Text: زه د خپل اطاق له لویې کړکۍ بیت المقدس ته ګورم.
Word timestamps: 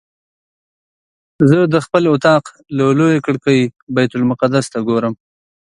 زه 1.49 1.59
د 1.73 1.75
خپل 1.85 2.03
اطاق 2.13 2.43
له 2.77 2.85
لویې 2.99 3.23
کړکۍ 3.25 3.61
بیت 3.95 4.11
المقدس 4.15 4.65
ته 4.73 4.79
ګورم. 4.87 5.13